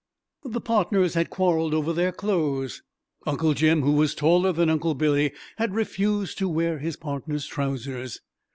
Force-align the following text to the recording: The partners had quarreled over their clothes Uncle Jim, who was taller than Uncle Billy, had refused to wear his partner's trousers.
The 0.45 0.61
partners 0.61 1.13
had 1.13 1.29
quarreled 1.29 1.75
over 1.75 1.93
their 1.93 2.11
clothes 2.11 2.81
Uncle 3.27 3.53
Jim, 3.53 3.83
who 3.83 3.91
was 3.91 4.15
taller 4.15 4.51
than 4.51 4.67
Uncle 4.67 4.95
Billy, 4.95 5.31
had 5.59 5.75
refused 5.75 6.39
to 6.39 6.49
wear 6.49 6.79
his 6.79 6.97
partner's 6.97 7.45
trousers. 7.45 8.19